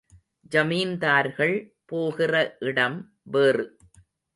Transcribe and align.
ஜமீன்தார்கள் 0.51 1.55
போகிற 1.85 2.33
இடம் 2.59 2.99
வேறு. 3.23 3.77